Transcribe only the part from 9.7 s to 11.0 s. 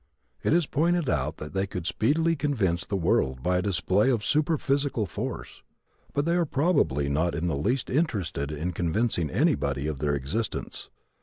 of their existence.